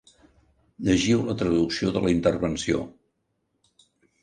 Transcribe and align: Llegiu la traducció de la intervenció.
Llegiu 0.87 1.21
la 1.27 1.35
traducció 1.43 1.93
de 1.99 2.03
la 2.07 2.15
intervenció. 2.15 2.83